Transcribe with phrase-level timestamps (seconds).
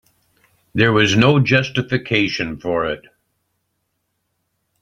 [0.73, 3.05] There was no justification for it.